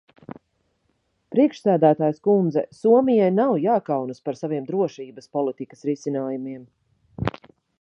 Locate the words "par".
4.29-4.41